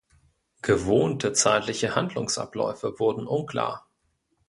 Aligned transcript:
Gewohnte 0.63 1.31
zeitliche 1.31 1.95
Handlungsabläufe 1.95 2.97
wurden 2.97 3.27
unklar. 3.27 3.87